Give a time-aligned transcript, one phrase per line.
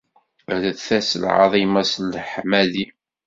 [0.51, 2.85] Rret-as lɛaḍima s leḥmadi!